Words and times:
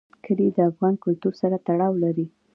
کلي 0.25 0.47
د 0.55 0.57
افغان 0.69 0.93
کلتور 1.05 1.33
سره 1.41 1.55
تړاو 1.67 1.93
لري. 2.03 2.25